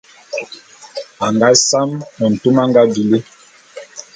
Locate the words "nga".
1.33-1.49, 2.69-2.81